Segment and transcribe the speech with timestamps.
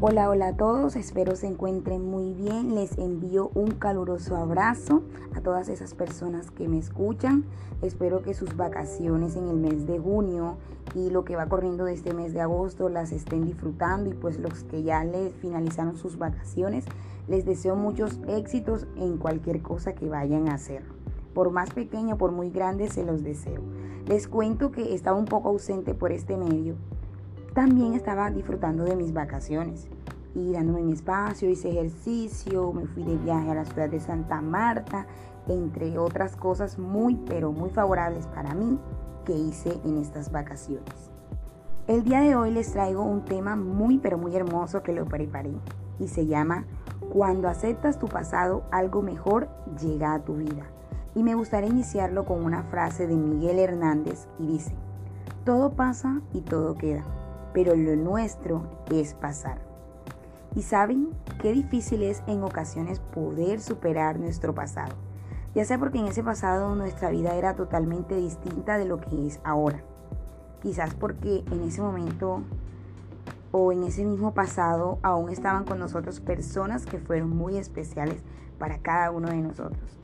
[0.00, 2.76] Hola, hola a todos, espero se encuentren muy bien.
[2.76, 5.02] Les envío un caluroso abrazo
[5.34, 7.46] a todas esas personas que me escuchan.
[7.82, 10.56] Espero que sus vacaciones en el mes de junio
[10.94, 14.38] y lo que va corriendo de este mes de agosto las estén disfrutando y pues
[14.38, 16.84] los que ya les finalizaron sus vacaciones,
[17.26, 20.84] les deseo muchos éxitos en cualquier cosa que vayan a hacer.
[21.34, 23.62] Por más pequeño, por muy grande, se los deseo.
[24.06, 26.76] Les cuento que estaba un poco ausente por este medio
[27.58, 29.88] también estaba disfrutando de mis vacaciones
[30.32, 34.40] y dándome mi espacio, hice ejercicio, me fui de viaje a la ciudad de Santa
[34.40, 35.08] Marta,
[35.48, 38.78] entre otras cosas muy, pero muy favorables para mí
[39.24, 41.10] que hice en estas vacaciones.
[41.88, 45.50] El día de hoy les traigo un tema muy, pero muy hermoso que lo preparé
[45.98, 46.64] y se llama
[47.12, 49.48] Cuando aceptas tu pasado, algo mejor
[49.82, 50.70] llega a tu vida.
[51.16, 54.76] Y me gustaría iniciarlo con una frase de Miguel Hernández y dice,
[55.44, 57.17] todo pasa y todo queda
[57.58, 59.58] pero lo nuestro es pasar.
[60.54, 61.08] Y saben
[61.42, 64.94] qué difícil es en ocasiones poder superar nuestro pasado,
[65.56, 69.40] ya sea porque en ese pasado nuestra vida era totalmente distinta de lo que es
[69.42, 69.82] ahora.
[70.62, 72.42] Quizás porque en ese momento
[73.50, 78.22] o en ese mismo pasado aún estaban con nosotros personas que fueron muy especiales
[78.60, 79.98] para cada uno de nosotros.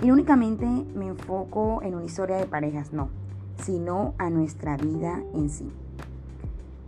[0.00, 3.08] Y únicamente me enfoco en una historia de parejas, no,
[3.56, 5.72] sino a nuestra vida en sí.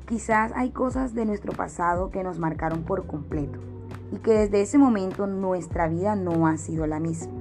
[0.07, 3.59] Quizás hay cosas de nuestro pasado que nos marcaron por completo
[4.13, 7.33] y que desde ese momento nuestra vida no ha sido la misma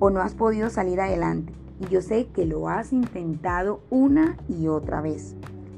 [0.00, 1.52] o no has podido salir adelante.
[1.80, 5.34] Y yo sé que lo has intentado una y otra vez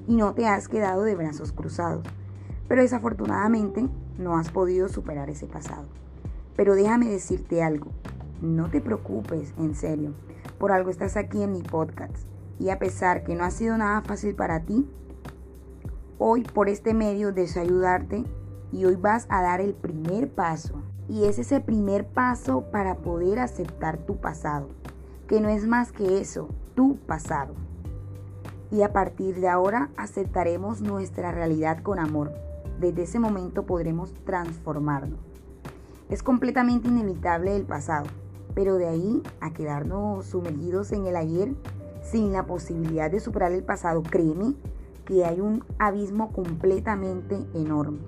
[0.07, 2.05] y no te has quedado de brazos cruzados.
[2.69, 5.85] Pero desafortunadamente no has podido superar ese pasado.
[6.57, 7.91] Pero déjame decirte algo,
[8.41, 10.13] no te preocupes, en serio,
[10.59, 12.27] por algo estás aquí en mi podcast.
[12.59, 14.89] Y a pesar que no ha sido nada fácil para ti,
[16.19, 18.25] Hoy por este medio deseo ayudarte
[18.73, 20.81] y hoy vas a dar el primer paso.
[21.11, 24.69] Y es ese primer paso para poder aceptar tu pasado,
[25.29, 27.53] que no es más que eso, tu pasado.
[28.71, 32.33] Y a partir de ahora aceptaremos nuestra realidad con amor.
[32.81, 35.21] Desde ese momento podremos transformarnos.
[36.09, 38.07] Es completamente inevitable el pasado,
[38.55, 41.53] pero de ahí a quedarnos sumergidos en el ayer
[42.03, 44.55] sin la posibilidad de superar el pasado, créeme
[45.07, 48.01] que hay un abismo completamente enorme.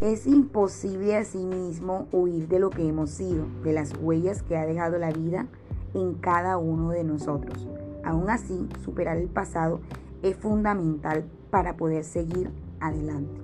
[0.00, 4.98] Es imposible asimismo huir de lo que hemos sido, de las huellas que ha dejado
[4.98, 5.46] la vida
[5.94, 7.68] en cada uno de nosotros.
[8.04, 9.80] Aún así, superar el pasado
[10.22, 13.40] es fundamental para poder seguir adelante.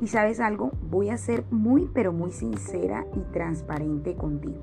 [0.00, 4.58] Y sabes algo, voy a ser muy pero muy sincera y transparente contigo.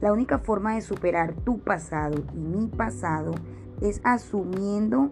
[0.00, 3.32] La única forma de superar tu pasado y mi pasado
[3.80, 5.10] es asumiendo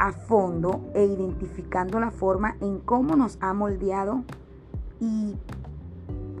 [0.00, 4.24] a fondo e identificando la forma en cómo nos ha moldeado
[4.98, 5.36] y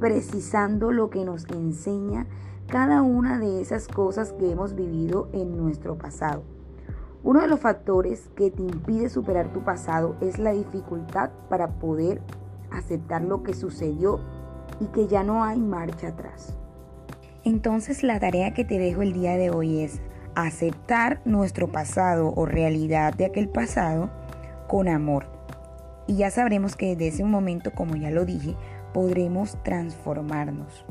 [0.00, 2.26] precisando lo que nos enseña
[2.68, 6.42] cada una de esas cosas que hemos vivido en nuestro pasado.
[7.22, 12.22] Uno de los factores que te impide superar tu pasado es la dificultad para poder
[12.70, 14.20] aceptar lo que sucedió
[14.80, 16.56] y que ya no hay marcha atrás.
[17.44, 20.00] Entonces la tarea que te dejo el día de hoy es
[20.34, 24.10] aceptar nuestro pasado o realidad de aquel pasado
[24.68, 25.26] con amor.
[26.06, 28.56] Y ya sabremos que desde ese momento, como ya lo dije,
[28.92, 30.84] podremos transformarnos.